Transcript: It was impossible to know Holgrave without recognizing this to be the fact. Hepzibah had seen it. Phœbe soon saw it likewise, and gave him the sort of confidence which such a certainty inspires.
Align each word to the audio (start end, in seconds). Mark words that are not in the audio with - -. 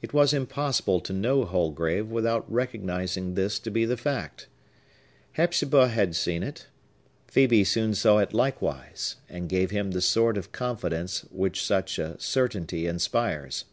It 0.00 0.14
was 0.14 0.32
impossible 0.32 0.98
to 1.02 1.12
know 1.12 1.44
Holgrave 1.44 2.08
without 2.10 2.50
recognizing 2.50 3.34
this 3.34 3.58
to 3.58 3.70
be 3.70 3.84
the 3.84 3.98
fact. 3.98 4.46
Hepzibah 5.32 5.88
had 5.88 6.16
seen 6.16 6.42
it. 6.42 6.68
Phœbe 7.30 7.66
soon 7.66 7.94
saw 7.94 8.16
it 8.16 8.32
likewise, 8.32 9.16
and 9.28 9.46
gave 9.46 9.70
him 9.70 9.90
the 9.90 10.00
sort 10.00 10.38
of 10.38 10.52
confidence 10.52 11.26
which 11.30 11.62
such 11.62 11.98
a 11.98 12.18
certainty 12.18 12.86
inspires. 12.86 13.66